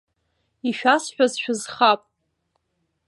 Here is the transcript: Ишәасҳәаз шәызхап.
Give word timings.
Ишәасҳәаз 0.69 1.33
шәызхап. 1.41 2.01